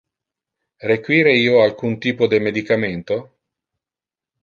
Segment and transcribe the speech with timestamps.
[0.91, 3.23] Require io alcun typo de medicamento?